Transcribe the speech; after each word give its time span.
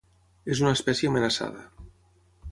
És 0.53 0.61
una 0.63 0.71
espècie 0.77 1.11
amenaçada. 1.11 1.65